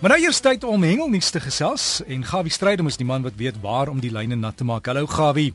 [0.00, 3.34] Maar nou eers tyd om hengelnuus te gesels en Gawie Strydom is die man wat
[3.36, 4.86] weet waar om die lyne nat te maak.
[4.88, 5.52] Hallo Gawie.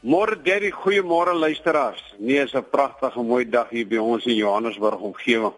[0.00, 2.00] Môre Derry, goeiemôre luisteraars.
[2.16, 5.52] Nee, is 'n pragtige mooi dag hier by ons in Johannesburg omgewing.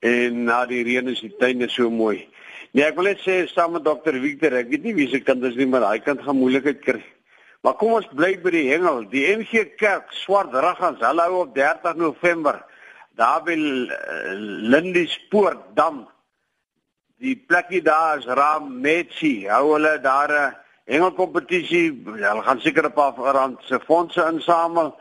[0.00, 2.28] En na die reën is die tuine so mooi.
[2.72, 5.42] Nee, ek wil net sê saam met dokter Victor, ek weet nie wie se kind
[5.44, 7.02] is nie, maar hy kan gaan moeilikheid kry.
[7.62, 9.08] Maar kom ons bly by die hengel.
[9.08, 12.62] Die NG Kerk Swart Raggans, hulle hou op 30 November
[13.16, 16.12] daar by Lindispoort dam
[17.22, 19.46] die plekkie daar is Ram Metsi.
[19.46, 20.54] Hou hulle daar 'n
[20.90, 22.02] hengelkompetisie.
[22.04, 24.98] Hulle gaan seker 'n paar rand se fondse insamel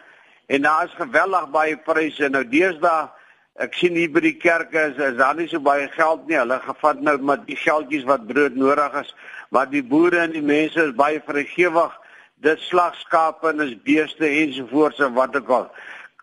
[0.48, 2.30] en daar is geweldig baie pryse.
[2.30, 3.10] Nou deesdae
[3.56, 6.38] ek sien hier by die kerke is, is daar nie so baie geld nie.
[6.38, 9.16] Hulle gevat nou met die geldjies wat brood nodig is,
[9.50, 11.92] maar die boere en die mense is baie vrygewig.
[12.36, 15.72] Dit slagskape en is beeste ensovoorts en wat ook al.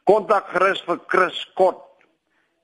[0.04, 1.87] Kontak gerus vir Chris Kot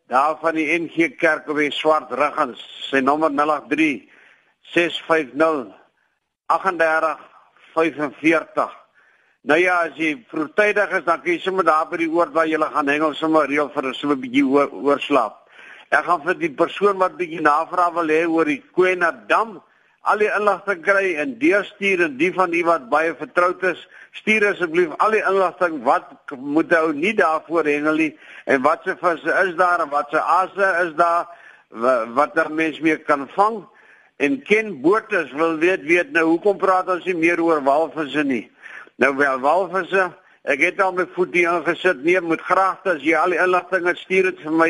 [0.09, 4.03] daar van die NG Kerk op die Swart Ruggens, sy nommer 083
[4.75, 5.73] 650
[6.49, 8.73] 3845.
[9.45, 12.47] Nou ja, as jy vroegtydig is, dan kan jy sommer daar by die oord waar
[12.49, 15.35] jy gaan hengel sommer reël vir so 'n bietjie oorslaap.
[15.91, 19.63] Ek gaan vir die persoon wat bietjie navraag wil hê oor die Kwena Dam
[20.05, 23.81] al die inligting kry en deurstuur en die van u wat baie vertroud is,
[24.21, 28.11] stuur asseblief al die inligting wat moet ou nie daarvoor hengel nie
[28.45, 31.31] en wat se visse is daar en wat se asse is daar
[32.15, 33.65] wat daar mens mee kan vang
[34.23, 38.45] en ken botes wil weet weet nou hoekom praat ons nie meer oor walvisse nie.
[39.03, 40.11] Nou wel walvisse
[40.45, 42.03] Ek het al my voet hier ingesit.
[42.05, 44.67] Nee, moet graag as jy al die inligting stuur dit vir my.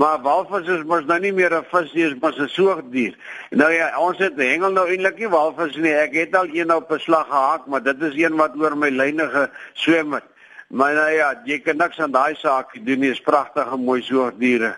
[0.00, 3.12] Maar walvis is mos nou nie meer 'n vis nie, mos 'n soogdier.
[3.50, 5.92] Nou ja, ons het hengel nou eintlik nie walvis nie.
[5.92, 9.28] Ek het al een op beslag gehak, maar dit is een wat oor my lyne
[9.28, 10.24] geswem het.
[10.70, 13.10] Maar nou ja, jy kan niks aan daai saak doen nie.
[13.10, 14.76] Is pragtige mooi soogdiere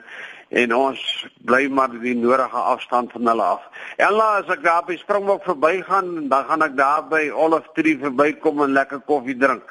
[0.50, 3.62] en ons bly maar die nodige afstand van hulle af.
[3.96, 8.62] Ella, as ek daar by Springbok verbygaan, dan gaan ek daar by Olive Tree verbykom
[8.62, 9.62] en lekker koffie drink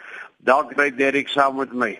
[0.45, 1.91] dalk ry Derek saam met my.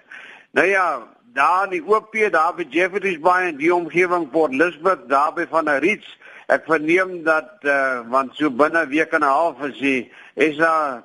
[0.52, 5.08] Nou ja, daar in die OP daar by Jeffreys Bay en die omgewing Port Elizabeth
[5.10, 6.18] daar by van 'n Ritz.
[6.48, 10.12] Ek verneem dat uh, want so binne week en 'n half is die
[10.58, 11.04] daar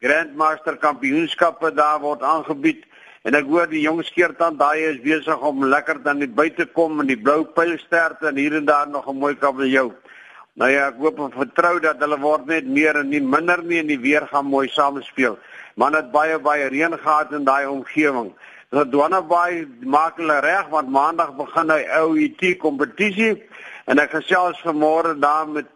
[0.00, 2.84] Grandmaster Kampioenskappe daar word aangebied
[3.22, 7.00] en ek hoor die jong skeertand daai is besig om lekker dan net buite kom
[7.00, 9.92] in die blou pylsterte en hier en daar nog 'n mooi kabeljou.
[10.56, 13.78] Nou ja, ek hoop en vertrou dat hulle word net meer en nie minder nie
[13.82, 15.36] en die weer gaan mooi samespeel
[15.76, 18.32] man het baie baie reën gehad in daai omgewing.
[18.72, 23.34] Radwana Bay maak hulle reg want maandag begin hy OUT kompetisie
[23.86, 25.68] en ek gesels vanmôre daar met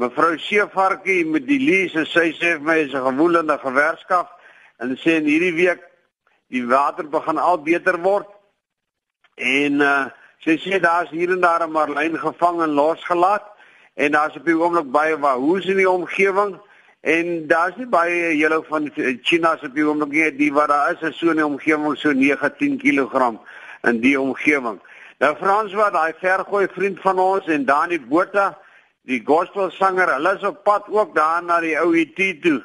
[0.00, 4.32] mevrou Seevarkie met die Lise sy sê vir my is 'n gewoelende gewerskap
[4.80, 5.84] en sê in hierdie week
[6.48, 8.28] die water begin al beter word.
[9.36, 10.06] En uh,
[10.44, 13.44] sy sê daar's hier en daar 'n marlyn gevang en losgelaat
[13.96, 16.56] en daar's op die oomblik baie wahoes in die omgewing
[17.06, 18.88] En daar's nie baie julle van
[19.22, 21.94] China se op die oomblik nie, die wat daar is is so in die omgewing
[21.94, 23.28] so 19 kg
[23.86, 24.80] in die omgewing.
[25.22, 28.56] Nou Frans wat daai vergooi vriend van ons en Dani Botha,
[29.06, 32.58] die gospelsanger, hulle is op pad ook daar na die ou ET toe.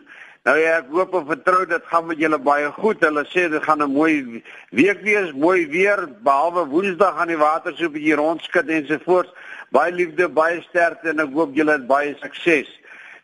[0.50, 3.04] Nou ja, ek hoop en vertrou dit gaan met julle baie goed.
[3.06, 7.78] Hulle sê dit gaan 'n mooi week wees, mooi weer, behalwe Woensdag gaan die water
[7.78, 9.30] so 'n bietjie rondskud en so voort.
[9.72, 12.68] Baie liefde, baie sterkte en ek hoop julle het baie sukses.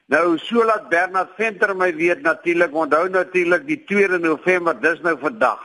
[0.08, 5.18] Nou so laat Bernard Venter my weet natuurlik, onthou natuurlik die 2 November, dis nou
[5.20, 5.60] vandag.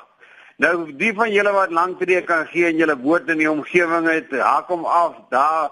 [0.58, 4.08] Nou die van julle wat lank tree kan gee en julle woord in die omgewing
[4.10, 5.70] het, haak hom af daar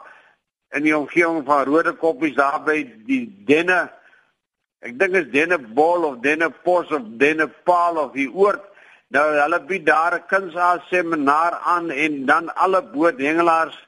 [0.78, 3.88] in die omgewing van Rode Koppies daar by die Denne.
[4.86, 8.62] Ek dink is Denne Bol of Denne Pos of Denne Paal of die oord.
[9.10, 13.78] Nou hulle bied daar 'n kunsaar seminar aan en dan alle boothengelaars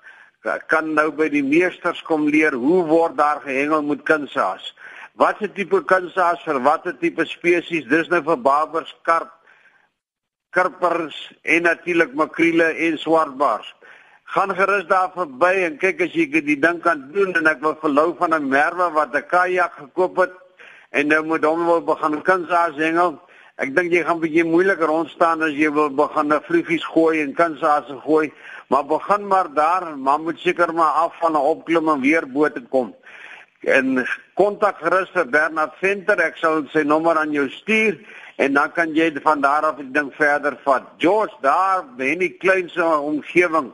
[0.43, 4.75] kan nou by die meesters kom leer hoe word daar gehengel met kunsaas.
[5.15, 7.87] Wat se tipe kunsaas vir watter tipe spesies?
[7.87, 9.31] Dis nou vir barbers, karp,
[10.51, 13.75] karpers en natuurlik makriele en swartbaars.
[14.33, 17.77] Gaan gerus daar verby en kyk as jy die ding kan doen en ek wil
[17.81, 20.33] verlou van 'n merwe wat 'n kajak gekoop het
[20.91, 23.21] en nou moet hom wil begin kunsaas hengel.
[23.63, 27.23] Ek dink jy gaan bietjie moeilik rond staan as jy wil begin 'n vliegies gooi
[27.23, 28.33] en kunsaas gooi.
[28.67, 32.49] Maar begin maar daar, maar moet seker maar af van 'n opklim en weer bo
[32.51, 32.95] te kom.
[33.61, 37.99] En kontak gerus vir Bernard Venter, ek sal sy nommer aan jou stuur
[38.37, 40.83] en dan kan jy van daar af die ding verder vat.
[40.99, 43.73] George daar, in die kleinste omgewing.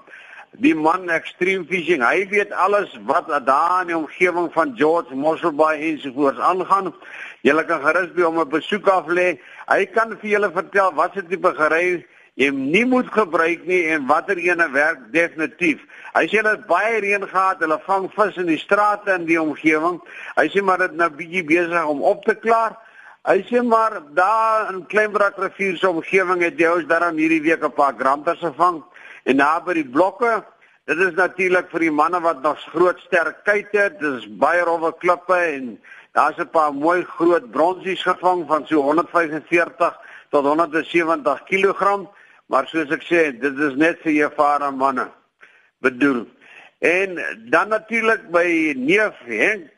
[0.58, 5.84] Die man Extreme Fishing, hy weet alles wat daar in die omgewing van George Mosselbaai
[5.92, 6.90] ensovoorts aangaan.
[7.46, 9.38] Jy kan gerus by hom 'n besoek af lê.
[9.68, 14.06] Hy kan vir julle vertel wat se tipe gery jy nie moet gebruik nie en
[14.06, 15.78] watter ene werk definitief.
[16.14, 20.00] Hy sê het baie reën gehad, hulle vang vis in die strate in die omgewing.
[20.36, 22.74] Hy sê maar dit nou bietjie besig om op te klaar.
[23.26, 27.62] Hy sê maar daar in Kleinbrak rivier se omgewing het jy ons daarom hierdie week
[27.62, 28.82] 'n paar granters gevang
[29.28, 30.38] en daar by die blokke
[30.88, 33.98] Dit is natuurlik vir die manne wat nog groot sterk kyk het.
[34.00, 35.74] Dit is baie rowwe klippe en
[36.16, 39.98] daar's 'n paar mooi groot bronsies gevang van so 145
[40.30, 42.08] tot 170 kg.
[42.46, 45.10] Maar soos ek sê, dit is net vir ervare manne
[45.80, 46.24] bedoel.
[46.80, 47.20] En
[47.50, 49.68] dan natuurlik by neef Henk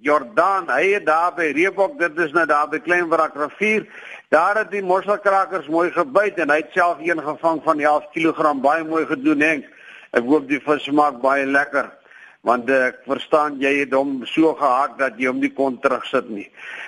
[0.00, 3.86] Jordan, hy het daar by Reebok, dit is nou daar by Kleinbrak rivier.
[4.32, 8.54] Daar het die mosselkrakers mooi gebyt en hy het self een gevang van 11 kg,
[8.64, 9.66] baie mooi gedoen Henk.
[10.16, 11.90] Ek hoop die vis smaak baie lekker
[12.48, 16.46] want ek verstaan jy het hom so gehak dat jy hom nie kon terugsit nie.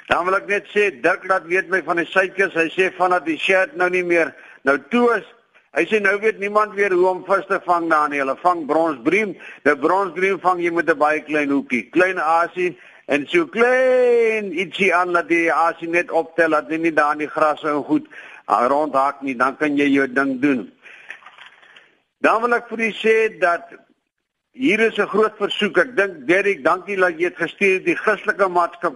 [0.08, 2.56] Dan wil ek net sê Dirk laat weet my van die suikers.
[2.56, 4.32] Hy sê vanaf die shirt nou nie meer
[4.66, 5.26] Nou toe is
[5.74, 8.20] hy sê nou weet niemand weer hoe om vis te vang daar nie.
[8.20, 9.32] Hulle vang bronsbriem.
[9.66, 12.76] Die bronsbriem vang jy met 'n baie klein hoekie, klein asie
[13.06, 17.24] en so klein ietsie aan dat die asie net optel dat jy nie daar in
[17.24, 18.06] die gras en goed
[18.46, 19.36] ah, rondhak nie.
[19.36, 20.66] Dan kan jy jou ding doen.
[22.22, 23.72] Dan wil ek vir u sê dat
[24.52, 25.78] hier is 'n groot versoek.
[25.78, 28.94] Ek dink Derek, dankie dat jy dit gestuur het die Christelike maatskap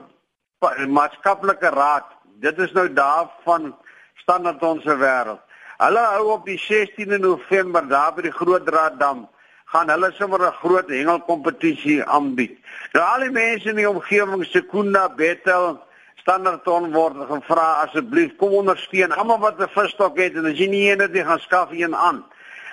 [0.88, 2.06] maatskaplike raad.
[2.40, 3.74] Dit is nou daar van
[4.14, 5.40] standaard ons wêreld.
[5.78, 9.26] Hulle hou op die 16de November daar by die Groot Draaddam
[9.72, 12.58] gaan hulle sommer 'n groot hengelkompetisie aanbied.
[12.92, 15.80] Nou al die mense in die omgewing Sekunda, Bethel,
[16.26, 20.90] Standerton word gevra asseblief kom ondersteun almal wat 'n visstok het en as jy nie
[20.90, 22.24] een het nie gaan skaf een aan.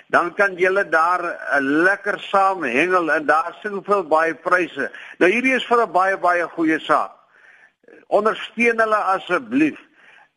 [0.07, 4.91] Dan kan julle daar lekker saam hengel en daar soveel baie pryse.
[5.17, 7.11] Nou hierdie is vir 'n baie baie goeie saak.
[8.07, 9.79] Ondersteun hulle asseblief.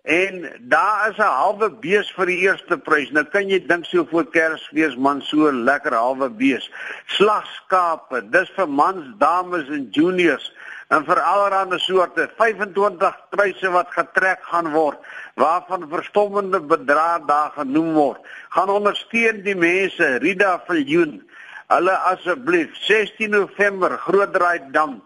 [0.06, 3.10] En daar is 'n halwe bees vir die eerste prys.
[3.10, 6.70] Nou kan jy dink so voor Kersfees man so lekker halwe bees.
[7.06, 10.52] Slagskape, dis vir mans, dames en juniors
[10.88, 14.98] en vir allerlei soorte 25 pryse wat getrek gaan word
[15.34, 18.20] waarvan verstommende bedrae daar genoem word.
[18.48, 21.22] Gaan ondersteun die mense, Rida Viljoen.
[21.66, 25.02] Hulle asseblief 16 November Grootdraai Dam.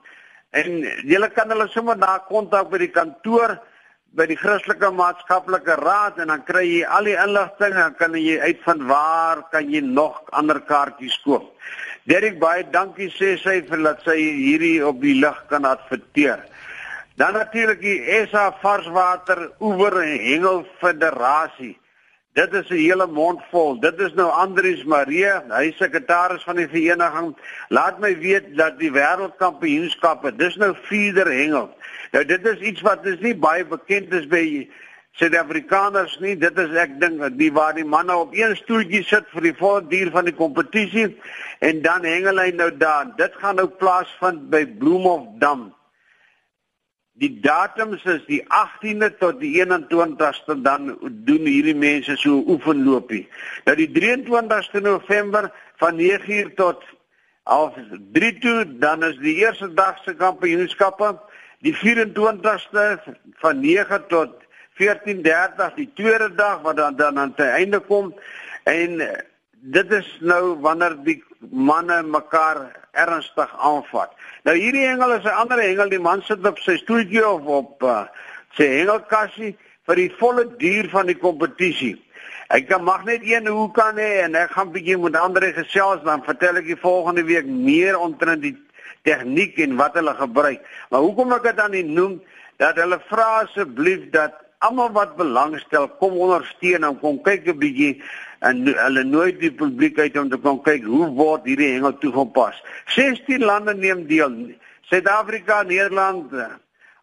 [0.51, 3.57] En jy kan hulle sommer daar kontak by die kantoor
[4.19, 8.41] by die Christelike Maatskaplike Raad en dan kry jy al die inligting en kan jy
[8.43, 11.47] uitvind waar kan jy nog ander kaartjies koop.
[12.11, 16.43] Derek baie dankie sê sy vir dat sy hierdie op die lig kan adverteer.
[17.21, 17.99] Dan natuurlik die
[18.33, 21.77] SA Varswater Oewer en Hengel Federasie.
[22.33, 23.81] Dit is 'n hele mond vol.
[23.81, 27.37] Dit is nou Andrius Marie, hy sekretaris van die vereniging.
[27.69, 31.75] Laat my weet dat die wêreldkampioenskappe, dis nou vierder hengel.
[32.13, 34.69] Nou dit is iets wat is nie baie bekend is by
[35.13, 36.37] Suid-Afrikaners nie.
[36.39, 40.11] Dit is ek dink die waar die manne op een stoeltjie sit vir die voortduur
[40.11, 41.19] van die kompetisie
[41.59, 43.11] en dan hengel hy nou daar.
[43.17, 45.73] Dit gaan nou plaasvind by Bloemhofdam.
[47.21, 50.95] Die datums is die 18de tot die 21ste dan
[51.27, 53.27] doen hierdie mense so oefenloopie.
[53.67, 55.51] Nou die 23ste November
[55.83, 56.87] van 9uur tot
[57.51, 57.77] half
[58.17, 61.13] 3 toe dan is die eerste dag se kampioenskappe
[61.61, 62.87] die 24ste
[63.43, 64.37] van 9 tot
[64.81, 68.15] 14:30 die tweede dag wat dan dan aan sy einde kom
[68.65, 69.01] en
[69.61, 71.21] dit is nou wanneer die
[71.51, 74.13] manne mekaar ernstig aanvat.
[74.49, 77.83] Nou hierdie hengel is 'n ander hengel, die man sit op sy stoeltjie of op
[77.83, 78.05] uh,
[78.57, 81.97] sy hengelkassie vir die volle duur van die kompetisie.
[82.51, 86.03] Ek kan mag net een hoe kan hê en ek gaan bietjie met ander gesels
[86.03, 88.57] dan vertel ek die volgende week meer omtrent die
[89.07, 90.65] tegniek en wat hulle gebruik.
[90.91, 92.19] Maar hoekom ek dit dan nie noem
[92.59, 98.03] dat hulle vra asseblief dat almal wat belangstel kom ondersteun en kom kyk 'n bietjie
[98.49, 102.57] en hulle nooi die publiek uit om te kom kyk hoe word hierdie hengel toegepas.
[102.87, 104.53] 16 lande neem deel.
[104.91, 106.33] Suid-Afrika, Nederland,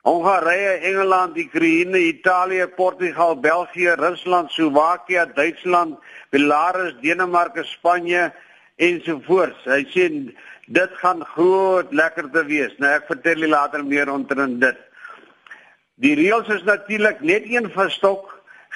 [0.02, 5.98] Hongarye, Engeland, Oekraïne, Italië, Portugal, België, Rusland, Slowakia, Duitsland,
[6.30, 8.34] Belarus, Denemarke, Spanje
[8.76, 9.66] ensovoorts.
[9.66, 10.06] Hy sê
[10.68, 12.74] Dit gaan groot lekker te wees.
[12.78, 14.80] Nou ek vertel julle later meer omtrent dit.
[16.04, 18.30] Die reëls is natuurlik net een verstok,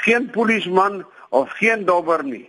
[0.05, 2.47] geen polisieman of geen dobber nie.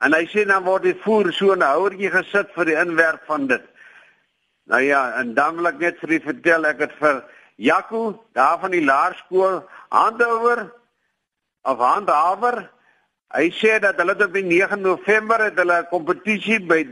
[0.00, 3.46] En hy sê dan word die voer so 'n houertjie gesit vir die inwerp van
[3.46, 3.62] dit.
[4.64, 7.24] Nou ja, en dan wil ek net vir u vertel ek het vir
[7.56, 10.72] Jaco daar van die laerskool handhouer
[11.62, 12.70] of handhawer.
[13.34, 16.84] Hy sê dat hulle op die 9 November het hulle 'n kompetisie by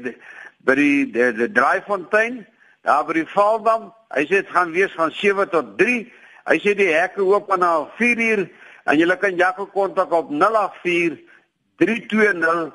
[0.64, 2.46] by die die, die Draaifontein,
[2.82, 3.92] daar by die Valdam.
[4.14, 6.12] Hy sê dit gaan wees van 7 tot 3.
[6.48, 7.64] Hy sê die hekke oop aan
[7.98, 8.46] 4 uur
[8.84, 11.20] en jy kan Jaco kontak op 084
[11.78, 12.72] 320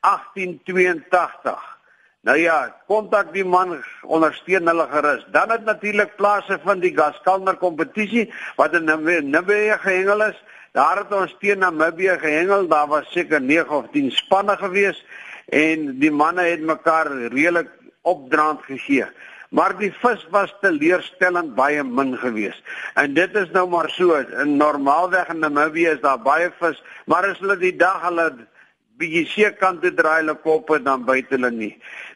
[0.00, 1.80] 1882.
[2.20, 5.24] Nou ja, kontak die man ondersteun hulle gerus.
[5.32, 8.26] Dan het natuurlik plase van die Gaskalmer kompetisie
[8.56, 10.36] wat in Namibië gehengel is.
[10.76, 12.68] Daar het ons teen Namibië gehengel.
[12.68, 15.00] Daar was seker 9 of 10 spanne gewees
[15.48, 19.08] en die manne het mekaar redelik opdraand gegee.
[19.50, 22.62] Maar die vis was teleurstellend baie min geweest.
[22.94, 24.14] En dit is nou maar so.
[24.42, 28.28] In normaalweg in Namibië is daar baie vis, maar as hulle die dag hulle
[29.00, 31.72] bietjie seekant te draai hulle koppe dan byt hulle nie.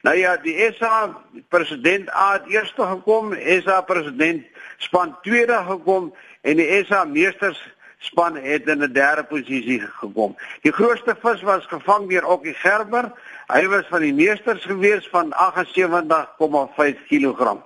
[0.06, 1.08] Nou ja, die SA
[1.50, 3.32] president A het eers gekom,
[3.64, 4.44] SA president
[4.84, 6.12] span tweede gekom
[6.44, 7.58] en die SA meesters
[8.04, 10.36] span het in 'n derde posisie gekom.
[10.62, 13.12] Die grootste vis was gevang deur Okkie Gerber.
[13.46, 17.56] Hy was van die meesters gewees van 78,5 kg.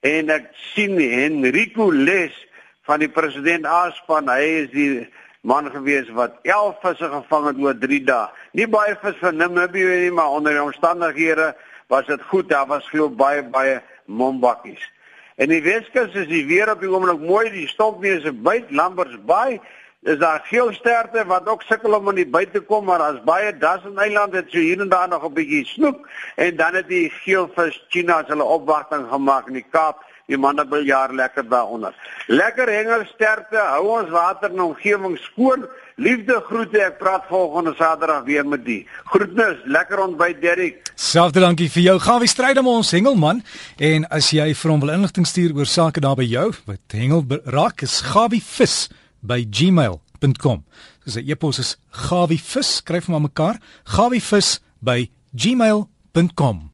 [0.00, 2.34] En ek sien Henrico Les
[2.82, 5.08] van die president A span, hy is die
[5.40, 8.28] man gewees wat 11 visse gevang het oor 3 dae.
[8.52, 11.54] Nie baie vis van Namibië nie, maar onder die omstandighede
[11.88, 12.48] was dit goed.
[12.48, 14.90] Daar was veel baie baie mombakkies.
[15.40, 19.54] En die Weskus is die weer op die oomblik mooi, die stokneuse byt, Lamberts Bay
[20.04, 23.22] is daar veel sterte wat ook sukkel om in die byt te kom, maar as
[23.24, 26.88] baie Duitsland eilande het so hier en daar nog 'n bietjie snoek en dan het
[26.88, 31.94] die geelvis China hulle opwagting gemaak in die Kaap die manne wil jaar lekker daaronder.
[32.30, 35.66] Lekker hengel sterkte, hou ons water en omgewing skoon.
[36.00, 38.78] Liefde groete, ek praat volgende Saterdag weer met die.
[39.10, 40.92] Groetnis, lekker ontbyt Derrick.
[40.94, 41.96] Selfde dankie vir jou.
[42.00, 43.42] Gaan we stryd om ons hengelman
[43.76, 47.26] en as jy vir hom wil inligting stuur oor sake daar by jou wat hengel
[47.52, 48.88] raak is gawivis
[49.20, 50.64] by gmail.com.
[51.04, 56.68] Dis 'n e-pos is gawivis skryf maar mekaar gawivis by gmail.com